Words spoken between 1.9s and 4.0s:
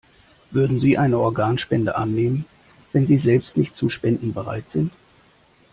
annehmen, wenn Sie selbst nicht zum